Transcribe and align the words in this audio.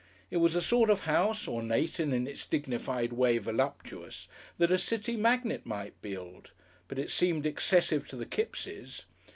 It 0.31 0.37
was 0.37 0.55
the 0.55 0.63
sort 0.63 0.89
of 0.89 1.01
house, 1.01 1.47
ornate 1.47 1.99
and 1.99 2.11
in 2.11 2.25
its 2.25 2.47
dignified 2.47 3.13
way 3.13 3.37
voluptuous, 3.37 4.27
that 4.57 4.71
a 4.71 4.79
city 4.79 5.15
magnate 5.15 5.67
might 5.67 6.01
build, 6.01 6.49
but 6.87 6.97
it 6.97 7.11
seemed 7.11 7.45
excessive 7.45 8.07
to 8.07 8.15
the 8.15 8.25
Kippses. 8.25 9.03